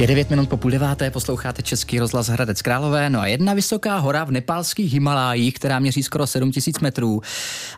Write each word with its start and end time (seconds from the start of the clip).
Je 0.00 0.06
9 0.06 0.30
minut 0.30 0.48
po 0.48 0.56
půl 0.56 0.70
deváté, 0.70 1.10
posloucháte 1.10 1.62
Český 1.62 1.98
rozhlas 1.98 2.28
Hradec 2.28 2.62
Králové, 2.62 3.10
no 3.10 3.20
a 3.20 3.26
jedna 3.26 3.54
vysoká 3.54 3.98
hora 3.98 4.24
v 4.24 4.30
nepálských 4.30 4.92
Himalájích, 4.92 5.54
která 5.54 5.78
měří 5.78 6.02
skoro 6.02 6.26
7000 6.26 6.80
metrů 6.80 7.22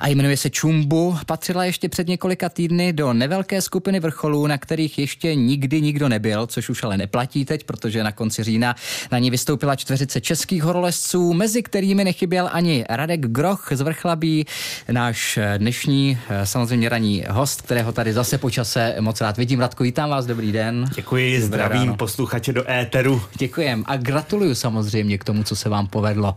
a 0.00 0.08
jmenuje 0.08 0.37
se 0.37 0.51
Čumbu, 0.51 1.17
patřila 1.27 1.64
ještě 1.64 1.88
před 1.88 2.09
několika 2.09 2.48
týdny 2.48 2.93
do 2.93 3.12
nevelké 3.12 3.62
skupiny 3.62 4.01
vrcholů, 4.01 4.46
na 4.46 4.59
kterých 4.59 4.98
ještě 4.98 5.35
nikdy 5.35 5.80
nikdo 5.80 6.09
nebyl, 6.09 6.46
což 6.46 6.69
už 6.69 6.83
ale 6.83 6.96
neplatí 6.96 7.45
teď, 7.45 7.64
protože 7.64 8.04
na 8.04 8.12
konci 8.12 8.45
října 8.45 8.75
na 9.12 9.18
ní 9.18 9.30
vystoupila 9.30 9.77
čtveřice 9.77 10.21
českých 10.21 10.62
horolezců, 10.62 11.32
mezi 11.32 11.62
kterými 11.62 12.05
nechyběl 12.05 12.48
ani 12.52 12.84
Radek 12.89 13.21
Groch 13.21 13.68
z 13.73 13.80
Vrchlabí, 13.80 14.46
náš 14.93 15.39
dnešní 15.59 16.18
samozřejmě 16.45 16.89
ranní 16.89 17.25
host, 17.30 17.62
kterého 17.62 17.93
tady 17.93 18.12
zase 18.12 18.39
počase 18.39 18.96
moc 19.00 19.21
rád 19.21 19.37
vidím. 19.37 19.61
Radko, 19.61 19.84
vítám 19.84 20.11
vás, 20.11 20.27
dobrý 20.27 20.52
den. 20.52 20.84
Děkuji, 20.95 21.41
Dobré 21.41 21.46
zdravím 21.46 21.80
ráno 21.80 22.09
posluchače 22.11 22.52
do 22.52 22.70
éteru. 22.70 23.22
Děkujem 23.34 23.84
a 23.86 23.96
gratuluju 23.96 24.55
samozřejmě 24.55 25.18
k 25.18 25.24
tomu, 25.24 25.42
co 25.42 25.56
se 25.56 25.68
vám 25.68 25.87
povedlo, 25.87 26.34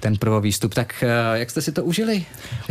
ten 0.00 0.16
první 0.16 0.40
výstup. 0.40 0.74
Tak 0.74 1.02
eh, 1.02 1.38
jak 1.38 1.50
jste 1.50 1.62
si 1.62 1.72
to 1.72 1.84
užili? 1.84 2.24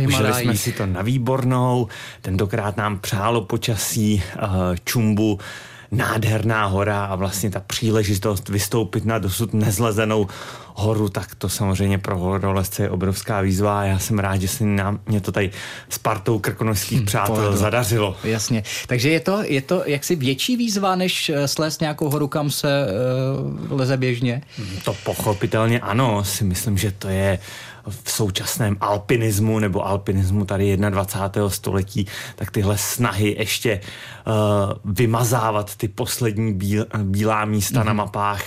Užili 0.06 0.34
jsme 0.34 0.56
si 0.56 0.72
to 0.72 0.86
na 0.86 1.02
výbornou, 1.02 1.88
tentokrát 2.22 2.76
nám 2.76 2.98
přálo 2.98 3.40
počasí, 3.44 4.22
eh, 4.22 4.46
čumbu, 4.84 5.38
nádherná 5.90 6.66
hora 6.66 7.04
a 7.04 7.16
vlastně 7.16 7.50
ta 7.50 7.60
příležitost 7.60 8.48
vystoupit 8.48 9.04
na 9.04 9.18
dosud 9.18 9.54
nezlezenou 9.54 10.26
horu, 10.74 11.08
tak 11.08 11.34
to 11.34 11.48
samozřejmě 11.48 11.98
pro 11.98 12.18
horolezce 12.18 12.82
je 12.82 12.90
obrovská 12.90 13.40
výzva 13.40 13.80
a 13.80 13.84
já 13.84 13.98
jsem 13.98 14.18
rád, 14.18 14.36
že 14.36 14.48
se 14.48 14.64
nám, 14.64 15.00
mě 15.06 15.20
to 15.20 15.32
tady 15.32 15.50
s 15.88 15.98
partou 15.98 16.38
krkonožských 16.38 16.98
hmm, 16.98 17.06
přátel 17.06 17.34
povedlo. 17.34 17.56
zadařilo. 17.56 18.16
Jasně. 18.24 18.62
Takže 18.86 19.10
je 19.10 19.20
to, 19.20 19.42
je 19.42 19.62
to 19.62 19.82
jaksi 19.86 20.16
větší 20.16 20.56
výzva, 20.56 20.96
než 20.96 21.28
eh, 21.28 21.48
slést 21.48 21.80
nějakou 21.80 22.10
horu, 22.10 22.28
kam 22.28 22.50
se 22.50 22.86
uh, 23.70 23.78
leze 23.78 23.96
běžně? 23.96 24.42
To 24.84 24.96
pochopitelně 25.04 25.80
ano, 25.80 26.24
si 26.24 26.44
myslím, 26.44 26.78
že 26.78 26.92
to 26.92 27.08
je 27.08 27.38
v 27.88 28.10
současném 28.10 28.76
alpinismu 28.80 29.58
nebo 29.58 29.86
alpinismu 29.86 30.44
tady 30.44 30.76
21. 30.76 31.50
století, 31.50 32.06
tak 32.34 32.50
tyhle 32.50 32.78
snahy 32.78 33.36
ještě 33.38 33.80
uh, 34.26 34.32
vymazávat 34.84 35.75
ty 35.76 35.88
poslední 35.88 36.54
bíl, 36.54 36.86
bílá 37.02 37.44
místa 37.44 37.80
mm-hmm. 37.80 37.86
na 37.86 37.92
mhm. 37.92 37.96
mapách 37.96 38.44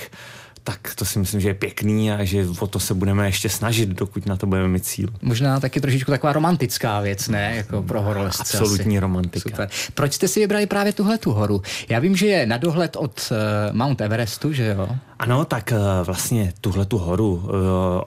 tak 0.63 0.95
to 0.95 1.05
si 1.05 1.19
myslím, 1.19 1.41
že 1.41 1.49
je 1.49 1.53
pěkný 1.53 2.11
a 2.11 2.23
že 2.23 2.45
o 2.59 2.67
to 2.67 2.79
se 2.79 2.93
budeme 2.93 3.27
ještě 3.27 3.49
snažit, 3.49 3.89
dokud 3.89 4.25
na 4.25 4.35
to 4.35 4.47
budeme 4.47 4.67
mít 4.67 4.85
cíl. 4.85 5.09
Možná 5.21 5.59
taky 5.59 5.81
trošičku 5.81 6.11
taková 6.11 6.33
romantická 6.33 6.99
věc, 6.99 7.27
ne? 7.27 7.53
Jako 7.55 7.83
pro 7.83 8.01
horolezce. 8.01 8.57
Absolutní 8.57 8.97
asi. 8.97 8.99
romantika. 8.99 9.49
Super. 9.49 9.69
Proč 9.93 10.13
jste 10.13 10.27
si 10.27 10.39
vybrali 10.39 10.67
právě 10.67 10.93
tuhle 10.93 11.17
tu 11.17 11.31
horu? 11.31 11.61
Já 11.89 11.99
vím, 11.99 12.15
že 12.15 12.27
je 12.27 12.45
na 12.45 12.57
dohled 12.57 12.95
od 12.95 13.31
uh, 13.31 13.77
Mount 13.77 14.01
Everestu, 14.01 14.53
že 14.53 14.65
jo? 14.65 14.89
Ano, 15.19 15.45
tak 15.45 15.71
uh, 15.71 16.05
vlastně 16.05 16.53
tuhle 16.61 16.85
tu 16.85 16.97
horu 16.97 17.33
uh, 17.33 17.51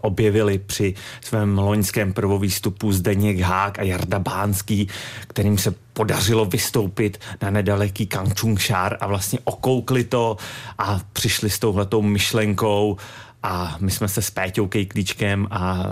objevili 0.01 0.59
při 0.59 0.95
svém 1.21 1.59
loňském 1.59 2.13
prvovýstupu 2.13 2.93
Zdeněk 2.93 3.41
Hák 3.41 3.79
a 3.79 3.83
Jarda 3.83 4.19
Bánský, 4.19 4.89
kterým 5.29 5.59
se 5.59 5.75
podařilo 5.93 6.45
vystoupit 6.45 7.21
na 7.43 7.51
nedaleký 7.51 8.07
Kangchungšár 8.07 8.97
a 9.01 9.07
vlastně 9.07 9.39
okoukli 9.45 10.05
to 10.05 10.37
a 10.79 11.01
přišli 11.13 11.51
s 11.51 11.59
touhletou 11.59 12.03
myšlenkou 12.03 12.97
a 13.43 13.77
my 13.81 13.91
jsme 13.91 14.09
se 14.09 14.23
s 14.23 14.31
Péťou 14.31 14.67
Kejklíčkem 14.67 15.49
a 15.51 15.87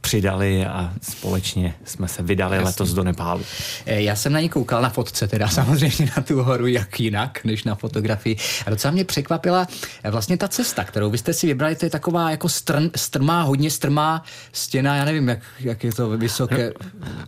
přidali 0.00 0.66
a 0.66 0.92
společně 1.02 1.74
jsme 1.84 2.08
se 2.08 2.22
vydali 2.22 2.56
Jasně. 2.56 2.66
letos 2.66 2.92
do 2.92 3.04
Nepálu. 3.04 3.42
Eh, 3.86 4.02
já 4.02 4.16
jsem 4.16 4.32
na 4.32 4.40
ní 4.40 4.48
koukal 4.48 4.82
na 4.82 4.88
fotce, 4.88 5.28
teda 5.28 5.48
samozřejmě 5.58 6.12
na 6.16 6.22
tu 6.22 6.42
horu, 6.42 6.66
jak 6.66 7.00
jinak, 7.00 7.44
než 7.44 7.64
na 7.64 7.74
fotografii. 7.74 8.36
A 8.66 8.70
docela 8.70 8.92
mě 8.92 9.04
překvapila 9.04 9.66
eh, 10.04 10.10
vlastně 10.10 10.36
ta 10.36 10.48
cesta, 10.48 10.84
kterou 10.84 11.10
vy 11.10 11.18
jste 11.18 11.32
si 11.32 11.46
vybrali, 11.46 11.76
to 11.76 11.86
je 11.86 11.90
taková 11.90 12.30
jako 12.30 12.48
strn, 12.48 12.90
strmá, 12.96 13.42
hodně 13.42 13.70
strmá 13.70 14.22
stěna, 14.52 14.96
já 14.96 15.04
nevím, 15.04 15.28
jak, 15.28 15.38
jak 15.60 15.84
je 15.84 15.92
to 15.92 16.10
vysoké. 16.10 16.72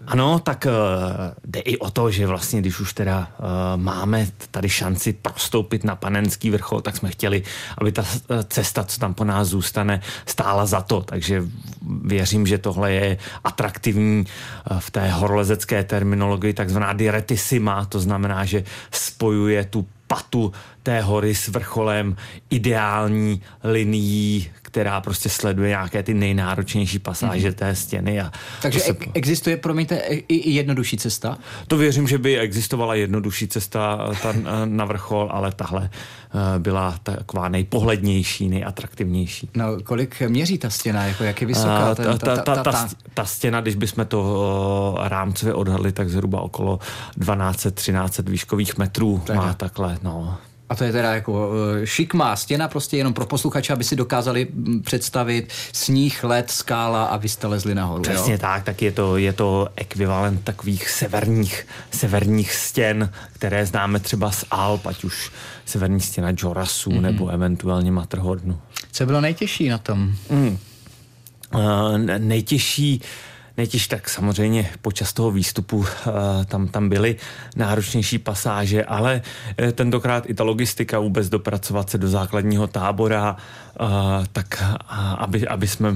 Ano, 0.06 0.38
tak 0.38 0.66
jde 1.44 1.60
i 1.60 1.78
o 1.78 1.90
to, 1.90 2.10
že 2.10 2.26
vlastně, 2.26 2.60
když 2.60 2.80
už 2.80 2.92
teda 2.92 3.30
máme 3.76 4.26
tady 4.50 4.68
šanci 4.68 5.12
prostoupit 5.12 5.84
na 5.84 5.96
panenský 5.96 6.50
vrchol, 6.50 6.80
tak 6.80 6.96
jsme 6.96 7.10
chtěli, 7.10 7.42
aby 7.78 7.92
ta 7.92 8.04
cesta, 8.48 8.84
co 8.84 9.00
tam 9.00 9.14
po 9.14 9.24
nás 9.24 9.48
zůstane 9.56 10.00
stála 10.26 10.66
za 10.66 10.80
to. 10.84 11.00
Takže 11.00 11.42
věřím, 12.04 12.46
že 12.46 12.58
tohle 12.58 12.92
je 12.92 13.08
atraktivní 13.44 14.24
eh, 14.24 14.76
v 14.78 14.88
té 14.90 15.08
horolezecké 15.08 15.84
terminologii 15.84 16.52
takzvaná 16.52 16.92
diretissima, 16.92 17.84
to 17.88 18.00
znamená, 18.00 18.44
že 18.44 18.64
spojuje 18.92 19.64
tu 19.64 19.86
patu 20.06 20.52
té 20.82 21.00
hory 21.00 21.34
s 21.34 21.48
vrcholem 21.48 22.16
ideální 22.50 23.42
linií, 23.64 24.50
která 24.66 25.00
prostě 25.00 25.28
sleduje 25.28 25.68
nějaké 25.68 26.02
ty 26.02 26.14
nejnáročnější 26.14 26.98
pasáže 26.98 27.50
mm-hmm. 27.50 27.54
té 27.54 27.74
stěny. 27.74 28.20
A 28.20 28.32
Takže 28.62 28.80
se... 28.80 28.96
existuje, 29.14 29.56
promiňte, 29.56 29.96
i 30.28 30.50
jednodušší 30.50 30.96
cesta? 30.96 31.38
To 31.68 31.76
věřím, 31.76 32.08
že 32.08 32.18
by 32.18 32.38
existovala 32.38 32.94
jednodušší 32.94 33.48
cesta 33.48 34.10
ta, 34.22 34.34
na 34.64 34.84
vrchol, 34.84 35.28
ale 35.32 35.52
tahle 35.52 35.90
byla 36.58 36.94
taková 37.02 37.48
nejpohlednější, 37.48 38.48
nejatraktivnější. 38.48 39.50
No, 39.54 39.80
kolik 39.84 40.20
měří 40.20 40.58
ta 40.58 40.70
stěna? 40.70 41.04
Jako 41.04 41.24
jak 41.24 41.40
je 41.40 41.46
vysoká? 41.46 41.94
Ten, 41.94 42.04
ta, 42.04 42.18
ta, 42.18 42.36
ta, 42.36 42.54
ta, 42.54 42.72
ta, 42.72 42.88
ta 43.14 43.24
stěna, 43.24 43.60
když 43.60 43.74
bychom 43.74 44.06
to 44.06 44.98
rámcově 45.00 45.54
odhadli, 45.54 45.92
tak 45.92 46.08
zhruba 46.08 46.40
okolo 46.40 46.78
12-13 47.18 48.30
výškových 48.30 48.78
metrů 48.78 49.22
tak. 49.26 49.36
má 49.36 49.54
takhle. 49.54 49.98
No. 50.02 50.38
A 50.68 50.74
to 50.74 50.84
je 50.84 50.92
teda 50.92 51.14
jako 51.14 51.50
eh, 51.82 51.86
šikmá 51.86 52.36
stěna, 52.36 52.68
prostě 52.68 52.96
jenom 52.96 53.14
pro 53.14 53.26
posluchače, 53.26 53.72
aby 53.72 53.84
si 53.84 53.96
dokázali 53.96 54.46
mm, 54.52 54.82
představit 54.82 55.52
sníh, 55.72 56.24
led, 56.24 56.50
skála 56.50 57.04
a 57.04 57.16
vy 57.16 57.28
jste 57.28 57.46
lezli 57.46 57.74
nahoru. 57.74 58.02
Přesně 58.02 58.32
jo? 58.32 58.38
tak, 58.38 58.64
tak 58.64 58.82
je 58.82 58.92
to, 58.92 59.16
je 59.16 59.32
to 59.32 59.68
ekvivalent 59.76 60.44
takových 60.44 60.90
severních, 60.90 61.66
severních 61.90 62.52
stěn, 62.52 63.10
které 63.32 63.66
známe 63.66 64.00
třeba 64.00 64.30
z 64.30 64.44
Alp, 64.50 64.86
ať 64.86 65.04
už 65.04 65.30
severní 65.64 66.00
stěna 66.00 66.28
Jorasu 66.36 66.90
mm-hmm. 66.90 67.00
nebo 67.00 67.28
eventuálně 67.28 67.92
Matterhornu. 67.92 68.60
Co 68.92 69.06
bylo 69.06 69.20
nejtěžší 69.20 69.68
na 69.68 69.78
tom? 69.78 70.14
Mm. 70.30 70.58
Uh, 71.54 71.98
nejtěžší 72.18 73.00
uh, 73.00 73.06
nejtěž 73.56 73.88
tak 73.88 74.08
samozřejmě 74.08 74.70
počas 74.82 75.12
toho 75.12 75.30
výstupu 75.30 75.76
uh, 75.76 75.86
tam, 76.44 76.68
tam 76.68 76.88
byly 76.88 77.16
náročnější 77.56 78.18
pasáže, 78.18 78.84
ale 78.84 79.22
uh, 79.62 79.70
tentokrát 79.70 80.30
i 80.30 80.34
ta 80.34 80.44
logistika 80.44 80.98
vůbec 80.98 81.28
dopracovat 81.28 81.90
se 81.90 81.98
do 81.98 82.08
základního 82.08 82.66
tábora, 82.66 83.36
tak 84.32 84.62
aby, 85.18 85.48
aby 85.48 85.68
jsme 85.68 85.88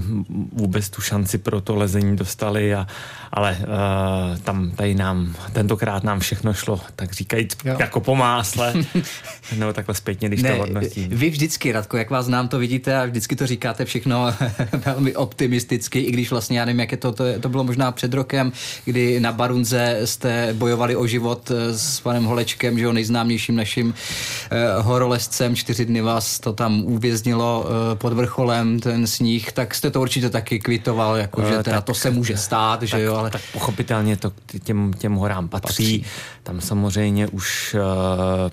vůbec 0.52 0.90
tu 0.90 1.02
šanci 1.02 1.38
pro 1.38 1.60
to 1.60 1.74
lezení 1.74 2.16
dostali, 2.16 2.74
a, 2.74 2.86
ale 3.32 3.58
uh, 3.60 4.38
tam 4.38 4.70
tady 4.70 4.94
nám, 4.94 5.34
tentokrát 5.52 6.04
nám 6.04 6.20
všechno 6.20 6.54
šlo, 6.54 6.80
tak 6.96 7.12
říkajíc, 7.12 7.56
jo. 7.64 7.76
jako 7.78 8.00
po 8.00 8.16
másle, 8.16 8.74
no 9.56 9.72
takhle 9.72 9.94
zpětně, 9.94 10.28
když 10.28 10.42
ne, 10.42 10.52
to 10.52 10.58
hodnotím. 10.58 11.08
Vy 11.08 11.30
vždycky, 11.30 11.72
Radko, 11.72 11.96
jak 11.96 12.10
vás 12.10 12.26
znám, 12.26 12.48
to 12.48 12.58
vidíte 12.58 12.96
a 12.96 13.04
vždycky 13.04 13.36
to 13.36 13.46
říkáte 13.46 13.84
všechno 13.84 14.34
velmi 14.84 15.16
optimisticky, 15.16 16.00
i 16.00 16.10
když 16.10 16.30
vlastně 16.30 16.58
já 16.58 16.64
nevím, 16.64 16.80
jak 16.80 16.92
je 16.92 16.98
to, 16.98 17.12
to, 17.12 17.24
to 17.40 17.48
bylo 17.48 17.64
možná 17.64 17.92
před 17.92 18.14
rokem, 18.14 18.52
kdy 18.84 19.20
na 19.20 19.32
Barunze 19.32 20.00
jste 20.04 20.54
bojovali 20.54 20.96
o 20.96 21.06
život 21.06 21.50
eh, 21.50 21.78
s 21.78 22.00
panem 22.00 22.24
Holečkem, 22.24 22.78
že 22.78 22.84
jo, 22.84 22.92
nejznámějším 22.92 23.56
naším 23.56 23.94
eh, 24.50 24.80
horolezcem. 24.80 25.56
Čtyři 25.56 25.84
dny 25.84 26.00
vás 26.00 26.40
to 26.40 26.52
tam 26.52 26.84
uvěznilo 26.84 27.69
pod 27.94 28.12
vrcholem, 28.12 28.80
ten 28.80 29.06
sníh, 29.06 29.52
tak 29.52 29.74
jste 29.74 29.90
to 29.90 30.00
určitě 30.00 30.30
taky 30.30 30.58
kvitoval, 30.58 31.16
jako, 31.16 31.42
že 31.42 31.62
teda 31.62 31.76
tak, 31.76 31.84
to 31.84 31.94
se 31.94 32.10
může 32.10 32.36
stát, 32.36 32.82
že 32.82 33.02
jo, 33.02 33.14
ale... 33.14 33.30
Tak 33.30 33.42
pochopitelně 33.52 34.16
to 34.16 34.32
těm, 34.62 34.92
těm 34.92 35.14
horám 35.14 35.48
patří. 35.48 36.00
patří. 36.00 36.04
Tam 36.42 36.60
samozřejmě 36.60 37.26
už 37.26 37.74
uh, 37.74 37.80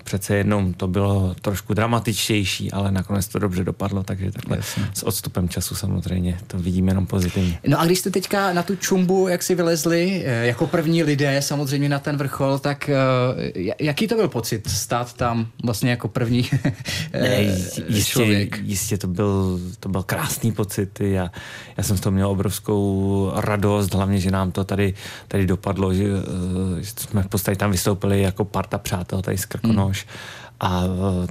přece 0.04 0.36
jednou 0.36 0.72
to 0.72 0.88
bylo 0.88 1.34
trošku 1.40 1.74
dramatičtější, 1.74 2.72
ale 2.72 2.92
nakonec 2.92 3.28
to 3.28 3.38
dobře 3.38 3.64
dopadlo, 3.64 4.02
takže 4.02 4.32
takhle 4.32 4.56
Jasně. 4.56 4.88
s 4.94 5.02
odstupem 5.02 5.48
času 5.48 5.74
samozřejmě 5.74 6.38
to 6.46 6.58
vidíme 6.58 6.90
jenom 6.90 7.06
pozitivně. 7.06 7.58
No 7.66 7.80
a 7.80 7.84
když 7.84 7.98
jste 7.98 8.10
teďka 8.10 8.52
na 8.52 8.62
tu 8.62 8.76
čumbu, 8.76 9.28
jak 9.28 9.42
si 9.42 9.54
vylezli, 9.54 10.22
eh, 10.24 10.46
jako 10.46 10.66
první 10.66 11.02
lidé 11.02 11.42
samozřejmě 11.42 11.88
na 11.88 11.98
ten 11.98 12.16
vrchol, 12.16 12.58
tak 12.58 12.90
uh, 13.34 13.42
jaký 13.80 14.08
to 14.08 14.14
byl 14.14 14.28
pocit 14.28 14.70
stát 14.70 15.12
tam 15.12 15.46
vlastně 15.64 15.90
jako 15.90 16.08
první 16.08 16.50
ne, 17.12 17.42
jistě, 17.88 18.04
člověk? 18.04 18.58
Jistě 18.62 18.98
to 18.98 19.07
byl, 19.08 19.60
to 19.80 19.88
byl 19.88 20.02
krásný 20.02 20.52
pocit. 20.52 21.00
Já, 21.00 21.30
já 21.76 21.84
jsem 21.84 21.96
z 21.96 22.00
toho 22.00 22.12
měl 22.12 22.28
obrovskou 22.28 23.32
radost, 23.34 23.94
hlavně, 23.94 24.20
že 24.20 24.30
nám 24.30 24.52
to 24.52 24.64
tady, 24.64 24.94
tady 25.28 25.46
dopadlo, 25.46 25.94
že, 25.94 26.04
uh, 26.04 26.78
že 26.78 26.90
jsme 26.96 27.22
v 27.22 27.28
podstatě 27.28 27.56
tam 27.56 27.70
vystoupili 27.70 28.22
jako 28.22 28.44
parta 28.44 28.78
přátel 28.78 29.22
tady 29.22 29.38
z 29.38 29.44
Krkonoš. 29.44 30.06
Hmm 30.06 30.48
a 30.60 30.82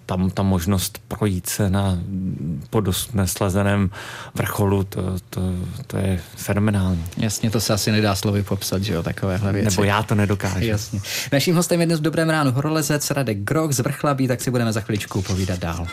tam 0.06 0.30
ta 0.30 0.44
možnost 0.44 1.00
projít 1.08 1.50
se 1.50 1.70
na 1.70 2.00
po 2.70 2.84
neslezeném 3.14 3.90
vrcholu, 4.36 4.84
to, 4.84 5.02
to, 5.30 5.42
to 5.88 5.98
je 5.98 6.20
fenomenální. 6.36 7.06
Jasně, 7.18 7.52
to 7.52 7.62
se 7.62 7.74
asi 7.74 7.92
nedá 7.92 8.16
slovy 8.16 8.44
popsat, 8.44 8.84
že 8.84 8.94
jo, 8.94 9.04
takovéhle 9.04 9.54
věci. 9.54 9.70
Nebo 9.70 9.84
já 9.84 10.04
to 10.04 10.16
nedokážu. 10.16 10.66
Jasně. 10.66 11.02
Naším 11.32 11.56
hostem 11.56 11.80
je 11.80 11.86
dnes 11.86 12.00
v 12.00 12.04
Dobrém 12.04 12.30
ránu 12.30 12.52
horolezec 12.52 13.12
Radek 13.12 13.38
Groch 13.38 13.72
z 13.72 13.80
Vrchlabí, 13.80 14.28
tak 14.28 14.42
si 14.42 14.52
budeme 14.52 14.74
za 14.74 14.82
chviličku 14.82 15.22
povídat 15.22 15.60
dál. 15.60 15.88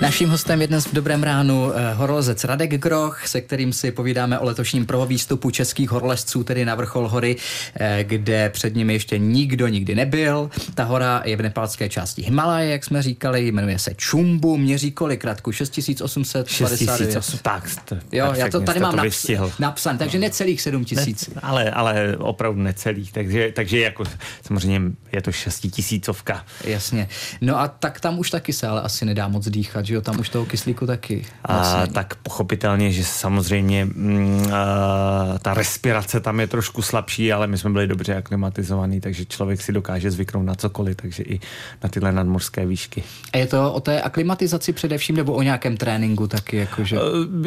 Naším 0.00 0.30
hostem 0.30 0.60
je 0.60 0.66
dnes 0.66 0.86
v 0.86 0.92
Dobrém 0.92 1.22
ránu 1.22 1.72
eh, 1.74 1.94
horolezec 1.94 2.44
Radek 2.44 2.74
Groch, 2.80 3.26
se 3.26 3.40
kterým 3.40 3.72
si 3.72 3.90
povídáme 3.90 4.38
o 4.38 4.44
letošním 4.44 4.86
prvovýstupu 4.86 5.50
českých 5.50 5.90
horolezců, 5.90 6.44
tedy 6.44 6.64
na 6.64 6.74
vrchol 6.74 7.08
hory, 7.08 7.36
eh, 7.74 8.04
kde 8.04 8.50
před 8.50 8.74
nimi 8.74 8.92
ještě 8.92 9.18
nikdo 9.18 9.68
nikdy 9.68 9.94
nebyl. 9.94 10.50
Ta 10.74 10.84
hora 10.84 11.22
je 11.24 11.36
v 11.36 11.42
nepálské 11.42 11.88
části 11.88 12.22
Himalaje, 12.22 12.70
jak 12.70 12.84
jsme 12.84 13.02
říkali, 13.02 13.52
jmenuje 13.52 13.78
se 13.78 13.94
Čumbu, 13.94 14.56
měří 14.56 14.90
kolik 14.92 15.20
kratku? 15.20 15.52
6859. 15.52 17.42
tak, 17.42 17.68
jo, 18.12 18.32
já 18.36 18.48
to 18.48 18.60
tady 18.60 18.80
mám 18.80 18.96
naps- 18.96 19.52
napsané, 19.58 19.98
takže 19.98 20.18
necelých 20.18 20.60
7000. 20.60 21.28
Ne, 21.28 21.40
ale, 21.42 21.70
ale 21.70 22.16
opravdu 22.18 22.62
necelých, 22.62 23.12
takže, 23.12 23.52
takže 23.54 23.80
jako 23.80 24.04
samozřejmě 24.46 24.80
je 25.12 25.22
to 25.22 25.32
šestitisícovka. 25.32 26.44
Jasně. 26.64 27.08
No 27.40 27.60
a 27.60 27.68
tak 27.68 28.00
tam 28.00 28.18
už 28.18 28.30
taky 28.30 28.52
se 28.52 28.66
ale 28.66 28.82
asi 28.82 29.04
nedá 29.04 29.28
moc 29.28 29.48
dýchat, 29.48 29.90
že 29.90 29.94
jo, 29.94 29.99
tam 30.00 30.20
už 30.20 30.28
toho 30.28 30.46
kyslíku 30.46 30.86
taky. 30.86 31.26
A, 31.44 31.86
tak 31.86 32.14
pochopitelně, 32.14 32.92
že 32.92 33.04
samozřejmě 33.04 33.84
mm, 33.84 34.46
a, 34.52 35.38
ta 35.38 35.54
respirace 35.54 36.20
tam 36.20 36.40
je 36.40 36.46
trošku 36.46 36.82
slabší, 36.82 37.32
ale 37.32 37.46
my 37.46 37.58
jsme 37.58 37.70
byli 37.70 37.86
dobře 37.86 38.16
aklimatizovaní, 38.16 39.00
takže 39.00 39.24
člověk 39.24 39.62
si 39.62 39.72
dokáže 39.72 40.10
zvyknout 40.10 40.46
na 40.46 40.54
cokoliv, 40.54 40.96
takže 40.96 41.22
i 41.22 41.40
na 41.82 41.88
tyhle 41.88 42.12
nadmorské 42.12 42.66
výšky. 42.66 43.02
A 43.32 43.38
je 43.38 43.46
to 43.46 43.72
o 43.72 43.80
té 43.80 44.02
aklimatizaci 44.02 44.72
především 44.72 45.16
nebo 45.16 45.32
o 45.32 45.42
nějakém 45.42 45.76
tréninku 45.76 46.26
taky? 46.26 46.56
Jakože? 46.56 46.98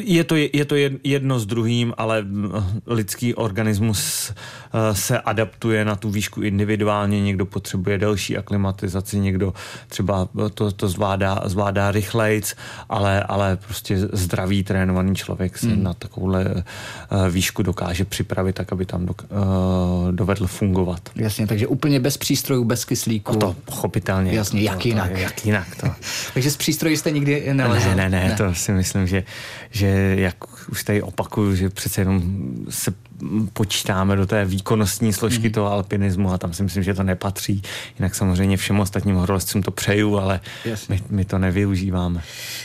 Je 0.03 0.23
to, 0.23 0.35
je 0.35 0.65
to 0.65 0.75
jedno 1.03 1.39
s 1.39 1.45
druhým, 1.45 1.93
ale 1.97 2.25
lidský 2.87 3.35
organismus 3.35 4.31
se 4.93 5.19
adaptuje 5.19 5.85
na 5.85 5.95
tu 5.95 6.09
výšku 6.09 6.41
individuálně, 6.41 7.21
někdo 7.21 7.45
potřebuje 7.45 7.97
delší 7.97 8.37
aklimatizaci, 8.37 9.19
někdo 9.19 9.53
třeba 9.87 10.27
to, 10.53 10.71
to 10.71 10.87
zvládá, 10.87 11.41
zvládá 11.45 11.91
rychleji, 11.91 12.32
ale, 12.89 13.23
ale 13.23 13.57
prostě 13.57 13.97
zdravý, 13.97 14.63
trénovaný 14.63 15.15
člověk 15.15 15.57
se 15.57 15.67
hmm. 15.67 15.83
na 15.83 15.93
takovouhle 15.93 16.45
uh, 16.45 17.29
výšku 17.29 17.63
dokáže 17.63 18.05
připravit 18.05 18.53
tak, 18.53 18.71
aby 18.71 18.85
tam 18.85 19.05
do, 19.05 19.13
uh, 19.13 20.11
dovedl 20.11 20.47
fungovat. 20.47 21.09
Jasně, 21.15 21.47
takže 21.47 21.67
úplně 21.67 21.99
bez 21.99 22.17
přístrojů, 22.17 22.63
bez 22.63 22.85
kyslíku. 22.85 23.33
No 23.33 23.39
to 23.39 23.55
pochopitelně. 23.65 24.31
Jasně, 24.31 24.61
jak 24.61 24.81
to, 24.81 24.87
jinak. 24.87 25.11
To, 25.11 25.17
jak 25.17 25.45
jinak 25.45 25.75
to. 25.75 25.87
takže 26.33 26.51
z 26.51 26.57
přístrojí 26.57 26.97
jste 26.97 27.11
nikdy 27.11 27.53
nelezl? 27.53 27.89
Ne, 27.89 27.95
ne, 27.95 28.09
ne, 28.09 28.27
ne, 28.29 28.35
to 28.35 28.55
si 28.55 28.71
myslím, 28.71 29.07
že, 29.07 29.23
že 29.71 30.15
jak 30.17 30.35
už 30.69 30.83
tady 30.83 31.01
opakuju, 31.01 31.55
že 31.55 31.69
přece 31.69 32.01
jenom 32.01 32.23
se 32.69 32.93
počítáme 33.53 34.15
do 34.15 34.25
té 34.25 34.45
výkonnostní 34.45 35.13
složky 35.13 35.47
mm. 35.47 35.53
toho 35.53 35.71
alpinismu 35.71 36.33
a 36.33 36.37
tam 36.37 36.53
si 36.53 36.63
myslím, 36.63 36.83
že 36.83 36.93
to 36.93 37.03
nepatří. 37.03 37.61
Jinak 37.99 38.15
samozřejmě 38.15 38.57
všem 38.57 38.79
ostatním 38.79 39.15
horolezcům 39.15 39.63
to 39.63 39.71
přeju, 39.71 40.17
ale 40.17 40.39
my, 40.89 41.03
my 41.09 41.25
to 41.25 41.37
nevyužíváme. 41.37 42.21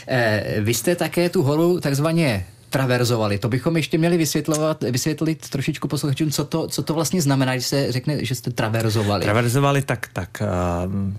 Eh, 0.07 0.55
vy 0.61 0.73
jste 0.73 0.95
také 0.95 1.29
tu 1.29 1.43
horu 1.43 1.79
takzvaně 1.79 2.45
traverzovali. 2.69 3.39
To 3.39 3.49
bychom 3.49 3.77
ještě 3.77 3.97
měli 3.97 4.17
vysvětlovat, 4.17 4.83
vysvětlit 4.83 5.49
trošičku 5.49 5.87
posluchačům, 5.87 6.31
co 6.31 6.45
to, 6.45 6.67
co 6.67 6.83
to 6.83 6.93
vlastně 6.93 7.21
znamená, 7.21 7.53
když 7.53 7.65
se 7.65 7.91
řekne, 7.91 8.25
že 8.25 8.35
jste 8.35 8.51
traverzovali. 8.51 9.23
Traverzovali, 9.23 9.81
tak, 9.81 10.07
tak 10.13 10.43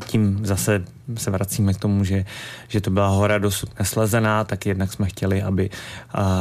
tím 0.06 0.40
zase 0.42 0.84
se 1.16 1.30
vracíme 1.30 1.74
k 1.74 1.78
tomu, 1.78 2.04
že, 2.04 2.24
že 2.68 2.80
to 2.80 2.90
byla 2.90 3.08
hora 3.08 3.38
dosud 3.38 3.78
neslezená, 3.78 4.44
tak 4.44 4.66
jednak 4.66 4.92
jsme 4.92 5.06
chtěli, 5.06 5.42
aby, 5.42 5.70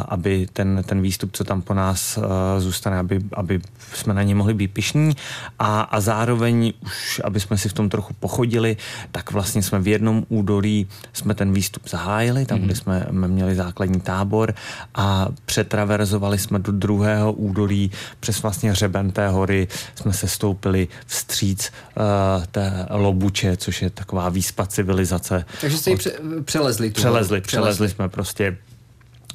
aby 0.07 0.47
ten, 0.53 0.83
ten 0.85 1.01
výstup, 1.01 1.29
co 1.33 1.44
tam 1.44 1.61
po 1.61 1.73
nás 1.73 2.19
zůstane, 2.57 3.00
aby, 3.00 3.19
aby 3.33 3.61
jsme 3.94 4.13
na 4.13 4.23
ně 4.23 4.35
mohli 4.35 4.53
být 4.53 4.67
pišní 4.67 5.15
a, 5.59 5.81
a 5.81 6.00
zároveň 6.00 6.73
už, 6.85 7.21
aby 7.23 7.39
jsme 7.39 7.57
si 7.57 7.69
v 7.69 7.73
tom 7.73 7.89
trochu 7.89 8.13
pochodili, 8.13 8.77
tak 9.11 9.31
vlastně 9.31 9.63
jsme 9.63 9.79
v 9.79 9.88
jednom 9.88 10.25
údolí 10.29 10.88
jsme 11.13 11.33
ten 11.33 11.53
výstup 11.53 11.89
zahájili, 11.89 12.45
tam, 12.45 12.59
mm. 12.59 12.65
kde 12.65 12.75
jsme 12.75 13.07
měli 13.11 13.56
základní 13.56 14.00
tábor 14.00 14.53
a 14.99 15.27
přetraverzovali 15.45 16.37
jsme 16.37 16.59
do 16.59 16.71
druhého 16.71 17.33
údolí 17.33 17.91
přes 18.19 18.41
vlastně 18.41 18.71
hřeben 18.71 19.11
té 19.11 19.27
hory, 19.27 19.67
jsme 19.95 20.13
se 20.13 20.27
stoupili 20.27 20.87
vstříc 21.05 21.71
uh, 21.97 22.45
té 22.45 22.85
Lobuče, 22.89 23.57
což 23.57 23.81
je 23.81 23.89
taková 23.89 24.29
výspa 24.29 24.65
civilizace. 24.65 25.45
Takže 25.61 25.77
jste 25.77 25.89
ji 25.89 25.95
pře- 25.95 26.19
přelezli? 26.43 26.89
Tu 26.91 26.93
přelezli, 26.93 27.41
přelezli 27.41 27.89
jsme 27.89 28.09
prostě 28.09 28.57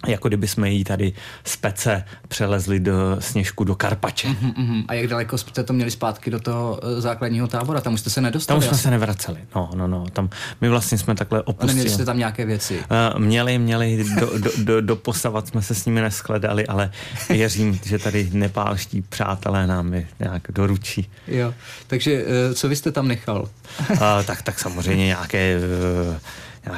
jako 0.06 0.28
kdyby 0.28 0.48
jsme 0.48 0.70
jí 0.70 0.84
tady 0.84 1.12
z 1.44 1.56
Pece 1.56 2.04
přelezli 2.28 2.80
do 2.80 3.16
Sněžku 3.18 3.64
do 3.64 3.74
Karpače. 3.74 4.28
Uh-huh, 4.28 4.54
uh-huh. 4.54 4.84
A 4.88 4.94
jak 4.94 5.06
daleko 5.06 5.38
jste 5.38 5.64
to 5.64 5.72
měli 5.72 5.90
zpátky 5.90 6.30
do 6.30 6.40
toho 6.40 6.80
eh, 6.82 7.00
základního 7.00 7.46
tábora? 7.46 7.80
Tam 7.80 7.94
už 7.94 8.00
jste 8.00 8.10
se 8.10 8.20
nedostali? 8.20 8.54
Tam 8.54 8.58
už 8.58 8.64
jsme 8.64 8.74
asi? 8.74 8.82
se 8.82 8.90
nevraceli. 8.90 9.38
No, 9.54 9.70
no, 9.74 9.86
no. 9.86 10.06
Tam 10.12 10.30
my 10.60 10.68
vlastně 10.68 10.98
jsme 10.98 11.14
takhle 11.14 11.42
opustili. 11.42 11.70
A 11.70 11.74
neměli 11.74 11.90
jste 11.90 12.04
tam 12.04 12.18
nějaké 12.18 12.46
věci? 12.46 12.78
Uh, 13.14 13.20
měli, 13.20 13.58
měli. 13.58 14.04
Do, 14.20 14.38
do, 14.38 14.50
do, 14.58 14.80
do 14.80 14.96
posavat 14.96 15.48
jsme 15.48 15.62
se 15.62 15.74
s 15.74 15.86
nimi 15.86 16.00
neskledali, 16.00 16.66
ale 16.66 16.90
věřím, 17.28 17.80
že 17.84 17.98
tady 17.98 18.30
nepálští 18.32 19.02
přátelé 19.02 19.66
nám 19.66 19.94
je 19.94 20.08
nějak 20.18 20.42
doručí. 20.50 21.10
Jo. 21.28 21.54
Takže 21.86 22.24
uh, 22.24 22.54
co 22.54 22.68
vy 22.68 22.76
jste 22.76 22.92
tam 22.92 23.08
nechal? 23.08 23.48
uh, 23.90 23.98
tak, 24.26 24.42
tak 24.42 24.58
samozřejmě 24.58 25.06
nějaké 25.06 25.58
uh, 25.58 26.16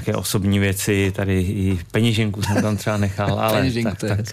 nějaké 0.07 0.21
osobní 0.21 0.59
věci, 0.59 1.13
tady 1.17 1.41
i 1.41 1.79
peněženku 1.91 2.43
jsem 2.43 2.63
tam 2.63 2.77
třeba 2.77 2.97
nechal, 2.97 3.41
ale 3.41 3.59
peněženku, 3.59 3.91
tak, 3.91 4.01
to 4.01 4.07
je 4.07 4.17
tak, 4.17 4.27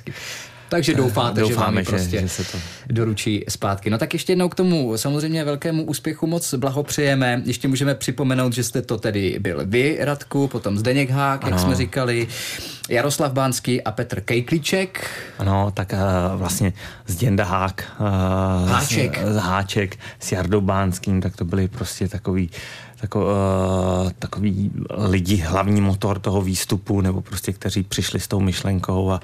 takže 0.70 0.94
doufáte, 0.94 1.42
doufáme, 1.42 1.84
že 1.84 1.92
vám 1.92 1.98
prostě 1.98 2.18
že, 2.18 2.22
že 2.22 2.30
se 2.30 2.52
to 2.52 2.58
doručí 2.90 3.44
zpátky. 3.50 3.90
No 3.90 3.98
tak 3.98 4.14
ještě 4.14 4.32
jednou 4.32 4.50
k 4.50 4.56
tomu 4.56 4.98
samozřejmě 4.98 5.44
velkému 5.44 5.84
úspěchu 5.84 6.28
moc 6.28 6.54
blahopřejeme. 6.54 7.42
Ještě 7.46 7.68
můžeme 7.68 7.96
připomenout, 7.96 8.54
že 8.54 8.64
jste 8.64 8.82
to 8.82 8.98
tedy 8.98 9.38
byl 9.40 9.62
vy, 9.66 9.98
Radku, 10.00 10.48
potom 10.48 10.78
Zdeněk 10.78 11.10
Hák, 11.10 11.44
ano. 11.44 11.52
jak 11.52 11.60
jsme 11.60 11.76
říkali, 11.76 12.28
Jaroslav 12.90 13.32
Bánský 13.32 13.82
a 13.82 13.92
Petr 13.92 14.22
Kejkliček. 14.22 15.10
Ano, 15.40 15.72
tak 15.74 15.94
uh, 15.94 16.40
vlastně 16.40 16.74
Zděnda 17.08 17.46
Hák. 17.46 17.92
Uh, 18.00 18.70
Háček. 18.70 19.20
S, 19.26 19.36
Háček 19.36 19.98
s 20.20 20.32
Jardou 20.32 20.62
Bánským, 20.62 21.22
tak 21.22 21.36
to 21.36 21.46
byli 21.46 21.68
prostě 21.68 22.08
takový 22.08 22.50
tako, 23.04 23.22
uh, 23.22 24.12
takový 24.20 24.72
lidi, 24.90 25.36
hlavní 25.36 25.82
motor 25.82 26.20
toho 26.20 26.42
výstupu, 26.42 27.02
nebo 27.02 27.22
prostě 27.22 27.54
kteří 27.54 27.84
přišli 27.84 28.20
s 28.20 28.28
tou 28.28 28.40
myšlenkou 28.40 29.12
a, 29.12 29.20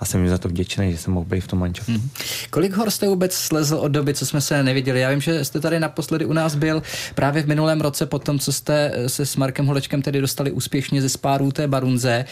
a 0.00 0.04
jsem 0.04 0.20
jim 0.20 0.30
za 0.30 0.38
to 0.38 0.48
vděčný, 0.48 0.92
že 0.92 0.98
jsem 0.98 1.12
mohl 1.12 1.26
být 1.26 1.40
v 1.40 1.46
tom 1.46 1.58
mančově. 1.58 1.96
Hmm. 1.96 2.08
Kolik 2.50 2.76
hor 2.76 2.90
jste 2.90 3.08
vůbec 3.08 3.34
slezl 3.34 3.76
od 3.76 3.88
doby, 3.88 4.14
co 4.14 4.26
jsme 4.26 4.40
se 4.40 4.62
neviděli? 4.62 5.00
Já 5.00 5.10
vím, 5.10 5.20
že 5.20 5.44
jste 5.44 5.60
tady 5.60 5.80
naposledy 5.80 6.24
u 6.24 6.32
nás 6.32 6.54
byl 6.54 6.82
právě 7.14 7.42
v 7.42 7.46
minulém 7.46 7.80
roce, 7.80 8.06
po 8.06 8.18
tom, 8.18 8.38
co 8.38 8.52
jste 8.52 8.92
se 9.06 9.26
s 9.26 9.36
Markem 9.36 9.66
Holečkem 9.66 10.02
tedy 10.02 10.20
dostali 10.20 10.50
úspěšně 10.50 11.02
ze 11.02 11.08
spárů 11.08 11.52
té 11.52 11.68
Barunze, 11.68 12.24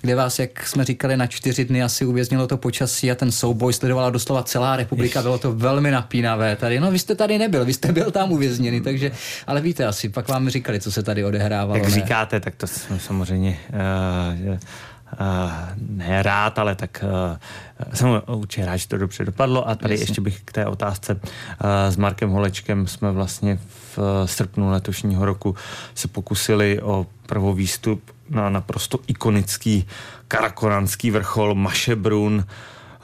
kde 0.00 0.14
vás, 0.14 0.38
jak 0.38 0.66
jsme 0.66 0.84
říkali, 0.84 1.16
na 1.16 1.26
čtyři 1.26 1.64
dny 1.64 1.82
asi 1.82 2.04
uvěznilo 2.04 2.46
to 2.46 2.56
počasí 2.56 3.10
a 3.10 3.14
ten 3.14 3.32
souboj 3.32 3.72
sledovala 3.72 4.10
doslova 4.10 4.42
celá 4.42 4.76
republika. 4.76 5.22
Bylo 5.22 5.38
to 5.38 5.52
velmi 5.52 5.90
napínavé 5.90 6.56
tady. 6.56 6.80
No, 6.80 6.90
vy 6.90 6.98
jste 6.98 7.14
tady 7.14 7.38
nebyl, 7.38 7.64
vy 7.64 7.72
jste 7.72 7.92
byl 7.92 8.10
tam 8.10 8.32
uvězněný, 8.32 8.80
takže, 8.80 9.10
ale 9.46 9.60
víte 9.60 9.86
asi, 9.86 10.08
pak 10.08 10.28
vám 10.28 10.47
říkali, 10.50 10.80
co 10.80 10.92
se 10.92 11.02
tady 11.02 11.24
odehrávalo. 11.24 11.76
Jak 11.76 11.84
ne? 11.84 11.90
říkáte, 11.90 12.40
tak 12.40 12.54
to 12.54 12.66
jsme 12.66 12.98
samozřejmě 12.98 13.58
uh, 14.48 14.58
uh, 15.12 15.50
ne 15.78 16.22
rád, 16.22 16.58
ale 16.58 16.74
tak 16.74 17.04
uh, 17.80 17.94
jsem 17.94 18.22
určitě 18.26 18.66
rád, 18.66 18.76
že 18.76 18.88
to 18.88 18.98
dobře 18.98 19.24
dopadlo. 19.24 19.68
A 19.68 19.74
tady 19.74 19.94
Jasně. 19.94 20.02
ještě 20.02 20.20
bych 20.20 20.40
k 20.44 20.52
té 20.52 20.66
otázce 20.66 21.14
uh, 21.14 21.20
s 21.88 21.96
Markem 21.96 22.30
Holečkem 22.30 22.86
jsme 22.86 23.12
vlastně 23.12 23.56
v 23.56 23.98
uh, 23.98 24.04
srpnu 24.24 24.70
letošního 24.70 25.24
roku 25.24 25.54
se 25.94 26.08
pokusili 26.08 26.80
o 26.82 27.06
prvou 27.26 27.52
výstup 27.52 28.10
na 28.28 28.50
naprosto 28.50 28.98
ikonický 29.06 29.86
karakoranský 30.28 31.10
vrchol 31.10 31.54
Mašebrun, 31.54 32.44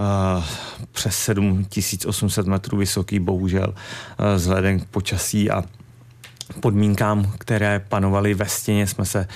uh, 0.00 0.44
přes 0.92 1.16
7800 1.16 2.46
metrů 2.46 2.78
vysoký, 2.78 3.18
bohužel 3.18 3.68
uh, 3.68 4.26
vzhledem 4.34 4.80
k 4.80 4.84
počasí 4.84 5.50
a 5.50 5.64
podmínkám, 6.60 7.32
které 7.38 7.84
panovaly 7.88 8.34
ve 8.34 8.46
stěně, 8.46 8.86
jsme 8.86 9.04
se 9.04 9.26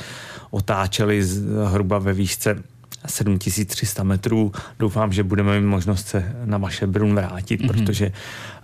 otáčeli 0.51 1.23
hruba 1.65 1.99
ve 1.99 2.13
výšce 2.13 2.63
7300 3.07 4.03
metrů. 4.03 4.53
Doufám, 4.79 5.13
že 5.13 5.23
budeme 5.23 5.61
mít 5.61 5.67
možnost 5.67 6.09
se 6.09 6.33
na 6.45 6.59
vaše 6.59 6.87
Brun 6.87 7.15
vrátit, 7.15 7.61
mm-hmm. 7.61 7.69
protože 7.69 8.13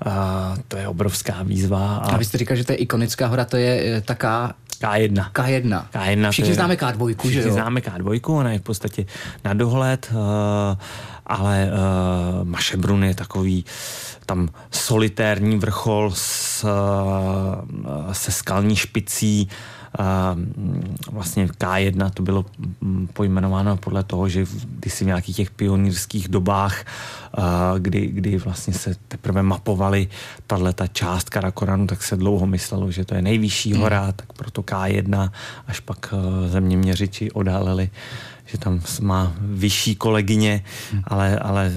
uh, 0.06 0.12
to 0.68 0.76
je 0.76 0.88
obrovská 0.88 1.42
výzva. 1.42 1.96
A... 1.96 2.10
a 2.10 2.16
vy 2.16 2.24
jste 2.24 2.38
říkal, 2.38 2.56
že 2.56 2.64
to 2.64 2.72
je 2.72 2.76
ikonická 2.76 3.26
hora, 3.26 3.44
to 3.44 3.56
je 3.56 4.00
taká 4.00 4.54
K1. 4.80 5.30
K1. 5.32 5.84
K1 5.92 6.30
všichni 6.30 6.50
je, 6.50 6.54
známe 6.54 6.74
K2, 6.74 7.14
všichni 7.18 7.32
že 7.32 7.48
jo? 7.48 7.54
známe 7.54 7.80
K2, 7.80 8.34
ona 8.34 8.52
je 8.52 8.58
v 8.58 8.62
podstatě 8.62 9.06
na 9.44 9.54
dohled, 9.54 10.08
uh, 10.12 10.18
ale 11.26 11.70
uh, 11.70 12.48
Mašebrun 12.48 13.04
je 13.04 13.14
takový 13.14 13.64
tam 14.26 14.48
solitérní 14.70 15.58
vrchol 15.58 16.12
s, 16.14 16.64
uh, 16.64 18.12
se 18.12 18.32
skalní 18.32 18.76
špicí, 18.76 19.48
vlastně 21.10 21.46
K1 21.46 22.10
to 22.10 22.22
bylo 22.22 22.44
mm, 22.80 23.08
pojmenováno 23.12 23.76
podle 23.76 24.04
toho, 24.04 24.28
že 24.28 24.46
kdysi 24.78 25.04
v 25.04 25.06
nějakých 25.06 25.36
těch 25.36 25.50
pionýrských 25.50 26.28
dobách, 26.28 26.84
kdy, 27.78 28.06
kdy 28.06 28.38
vlastně 28.38 28.74
se 28.74 28.94
teprve 29.08 29.42
mapovali 29.42 30.08
tahle 30.46 30.72
ta 30.72 30.86
část 30.86 31.30
Karakoranu, 31.30 31.86
tak 31.86 32.02
se 32.02 32.16
dlouho 32.16 32.46
myslelo, 32.46 32.90
že 32.90 33.04
to 33.04 33.14
je 33.14 33.22
nejvyšší 33.22 33.72
hmm. 33.72 33.82
hora, 33.82 34.12
tak 34.12 34.32
proto 34.32 34.62
K1, 34.62 35.30
až 35.66 35.80
pak 35.80 36.14
země 36.46 36.76
měřiči 36.76 37.30
odhalili 37.30 37.90
že 38.46 38.58
tam 38.58 38.80
má 39.00 39.32
vyšší 39.40 39.96
kolegyně, 39.96 40.64
hmm. 40.92 41.02
ale, 41.04 41.38
ale 41.38 41.72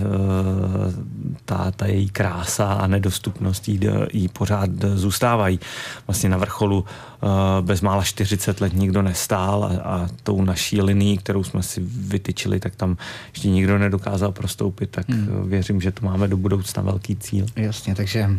ta, 1.45 1.71
ta 1.71 1.85
její 1.85 2.09
krása 2.09 2.73
a 2.73 2.87
nedostupnost 2.87 3.67
jí, 3.67 3.79
jí 4.13 4.27
pořád 4.27 4.69
zůstávají. 4.95 5.59
Vlastně 6.07 6.29
na 6.29 6.37
vrcholu 6.37 6.85
Eh, 7.23 7.61
bezmála 7.61 8.03
40 8.03 8.61
let 8.61 8.73
nikdo 8.73 9.01
nestál 9.01 9.63
a, 9.63 9.67
a 9.67 10.07
tou 10.23 10.41
naší 10.41 10.81
linií, 10.81 11.17
kterou 11.17 11.43
jsme 11.43 11.63
si 11.63 11.81
vytyčili, 11.83 12.59
tak 12.59 12.75
tam 12.75 12.97
ještě 13.33 13.49
nikdo 13.49 13.77
nedokázal 13.77 14.31
prostoupit, 14.31 14.89
tak 14.89 15.09
hmm. 15.09 15.46
Eh, 15.47 15.49
věřím, 15.49 15.81
že 15.81 15.91
to 15.91 16.05
máme 16.05 16.27
do 16.27 16.37
budoucna 16.37 16.83
velký 16.83 17.15
cíl. 17.15 17.45
Jasně, 17.55 17.95
takže 17.95 18.29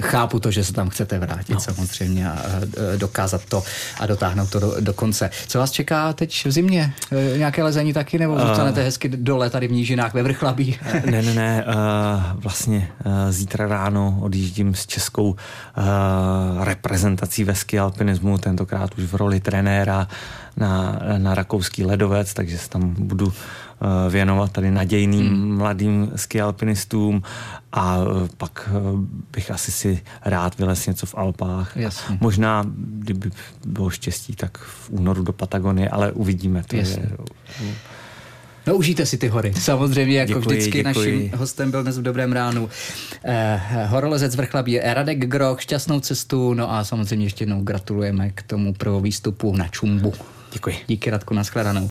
chápu 0.00 0.40
to, 0.40 0.50
že 0.50 0.64
se 0.64 0.72
tam 0.72 0.88
chcete 0.88 1.18
vrátit 1.18 1.52
no. 1.52 1.60
samozřejmě 1.60 2.30
a 2.30 2.38
dokázat 2.96 3.44
to 3.44 3.62
a 4.00 4.06
dotáhnout 4.06 4.50
to 4.50 4.60
do, 4.60 4.74
do 4.80 4.92
konce. 4.92 5.30
Co 5.46 5.58
vás 5.58 5.70
čeká 5.70 6.12
teď 6.12 6.46
v 6.46 6.50
zimě? 6.50 6.94
Eh, 7.12 7.38
nějaké 7.38 7.62
lezení 7.62 7.92
taky 7.92 8.18
nebo 8.18 8.38
zůstanete 8.40 8.80
uh, 8.80 8.84
hezky 8.84 9.08
dole 9.08 9.50
tady 9.50 9.68
v 9.68 9.72
Nížinách 9.72 10.14
ve 10.14 10.22
Vrchlabí? 10.22 10.78
ne, 11.10 11.22
ne, 11.22 11.34
ne, 11.34 11.64
uh, 11.66 12.40
vlastně 12.40 12.88
uh, 13.06 13.12
zítra 13.30 13.66
ráno 13.66 14.18
odjíždím 14.20 14.74
s 14.74 14.86
českou 14.86 15.30
uh, 15.30 16.64
reprezentací 16.64 17.44
ve 17.44 17.54
ski 17.54 17.78
alpinismu 17.78 18.38
tentokrát 18.38 18.98
už 18.98 19.04
v 19.04 19.14
roli 19.14 19.40
trenéra 19.40 20.08
na, 20.56 21.00
na 21.18 21.34
rakouský 21.34 21.84
ledovec, 21.84 22.34
takže 22.34 22.58
se 22.58 22.68
tam 22.68 22.94
budu 22.98 23.32
eh, 23.32 23.73
věnovat 24.08 24.52
tady 24.52 24.70
nadějným 24.70 25.26
hmm. 25.28 25.56
mladým 25.56 26.10
ski 26.16 26.40
alpinistům 26.40 27.22
a 27.72 27.98
eh, 28.00 28.28
pak 28.36 28.68
eh, 28.68 28.80
bych 29.32 29.50
asi 29.50 29.72
si 29.72 30.02
rád 30.24 30.58
vylez 30.58 30.86
něco 30.86 31.06
v 31.06 31.14
Alpách. 31.14 31.76
Jasně. 31.76 32.18
Možná, 32.20 32.64
kdyby 32.76 33.30
bylo 33.66 33.90
štěstí, 33.90 34.36
tak 34.36 34.58
v 34.58 34.90
únoru 34.90 35.22
do 35.22 35.32
Patagonie, 35.32 35.88
ale 35.88 36.12
uvidíme. 36.12 36.62
To 36.66 36.76
Jasně. 36.76 37.02
je, 37.60 37.74
No 38.66 38.74
užijte 38.74 39.06
si 39.06 39.18
ty 39.18 39.28
hory. 39.28 39.54
Samozřejmě, 39.54 40.18
jako 40.18 40.28
děkuji, 40.28 40.48
vždycky 40.48 40.82
děkuji. 40.82 41.18
naším 41.18 41.38
hostem 41.38 41.70
byl 41.70 41.82
dnes 41.82 41.98
v 41.98 42.02
Dobrém 42.02 42.32
ránu 42.32 42.68
eh, 43.24 43.60
horolezec 43.86 44.36
vrchlabí 44.36 44.78
Radek 44.78 45.18
Groch, 45.18 45.60
šťastnou 45.60 46.00
cestu, 46.00 46.54
no 46.54 46.72
a 46.72 46.84
samozřejmě 46.84 47.26
ještě 47.26 47.42
jednou 47.42 47.62
gratulujeme 47.62 48.30
k 48.30 48.42
tomu 48.42 48.74
pro 48.74 49.00
výstupu 49.00 49.56
na 49.56 49.68
Čumbu. 49.68 50.12
Děkuji. 50.52 50.76
Díky 50.86 51.10
Radku, 51.10 51.34
nashledanou. 51.34 51.82